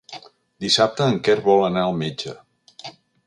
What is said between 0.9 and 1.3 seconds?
en